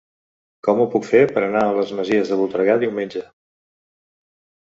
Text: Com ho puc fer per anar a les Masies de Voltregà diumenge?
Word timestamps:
Com 0.67 0.79
ho 0.83 0.87
puc 0.93 1.03
fer 1.09 1.19
per 1.33 1.43
anar 1.47 1.61
a 1.65 1.75
les 1.79 1.91
Masies 1.99 2.33
de 2.33 2.39
Voltregà 2.39 2.79
diumenge? 2.85 3.21